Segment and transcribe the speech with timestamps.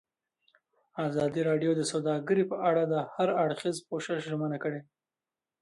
[1.07, 4.81] ازادي راډیو د سوداګري په اړه د هر اړخیز پوښښ ژمنه کړې.